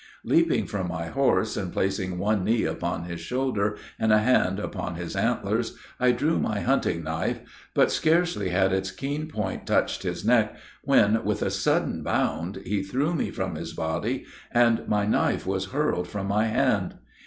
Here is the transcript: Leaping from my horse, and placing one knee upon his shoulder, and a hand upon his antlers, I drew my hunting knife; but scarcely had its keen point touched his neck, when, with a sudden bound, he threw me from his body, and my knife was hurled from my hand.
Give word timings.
Leaping 0.23 0.65
from 0.65 0.87
my 0.87 1.09
horse, 1.09 1.55
and 1.55 1.71
placing 1.71 2.17
one 2.17 2.43
knee 2.43 2.63
upon 2.63 3.03
his 3.03 3.21
shoulder, 3.21 3.77
and 3.99 4.11
a 4.11 4.17
hand 4.17 4.59
upon 4.59 4.95
his 4.95 5.15
antlers, 5.15 5.77
I 5.99 6.11
drew 6.11 6.39
my 6.39 6.61
hunting 6.61 7.03
knife; 7.03 7.37
but 7.75 7.91
scarcely 7.91 8.49
had 8.49 8.73
its 8.73 8.89
keen 8.89 9.27
point 9.27 9.67
touched 9.67 10.01
his 10.01 10.25
neck, 10.25 10.55
when, 10.83 11.23
with 11.23 11.43
a 11.43 11.51
sudden 11.51 12.01
bound, 12.01 12.63
he 12.65 12.81
threw 12.81 13.13
me 13.13 13.29
from 13.29 13.53
his 13.53 13.73
body, 13.73 14.25
and 14.51 14.87
my 14.87 15.05
knife 15.05 15.45
was 15.45 15.65
hurled 15.65 16.07
from 16.07 16.25
my 16.25 16.47
hand. 16.47 16.95